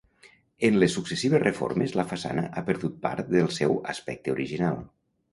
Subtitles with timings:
[0.67, 4.81] En les successives reformes la façana ha perdut part del seu aspecte original.